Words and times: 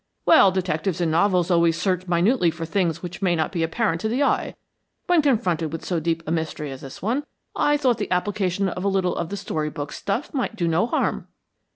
"Well, 0.25 0.49
detectives 0.49 0.99
in 0.99 1.11
novels 1.11 1.51
always 1.51 1.79
search 1.79 2.07
minutely 2.07 2.49
for 2.49 2.65
things 2.65 3.03
which 3.03 3.21
may 3.21 3.35
not 3.35 3.51
be 3.51 3.61
apparent 3.61 4.01
to 4.01 4.09
the 4.09 4.23
eye. 4.23 4.55
When 5.05 5.21
confronted 5.21 5.71
with 5.71 5.85
so 5.85 5.99
deep 5.99 6.23
a 6.25 6.31
mystery 6.31 6.71
as 6.71 6.81
this 6.81 7.03
one, 7.03 7.23
I 7.55 7.77
thought 7.77 7.99
the 7.99 8.09
application 8.11 8.67
of 8.67 8.83
a 8.83 8.87
little 8.87 9.15
of 9.15 9.29
the 9.29 9.37
story 9.37 9.69
book 9.69 9.91
stuff 9.91 10.33
might 10.33 10.55
do 10.55 10.67
no 10.67 10.87
harm." 10.87 11.27